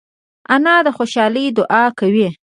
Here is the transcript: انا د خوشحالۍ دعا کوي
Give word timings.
انا 0.53 0.75
د 0.85 0.87
خوشحالۍ 0.97 1.45
دعا 1.57 1.83
کوي 1.99 2.29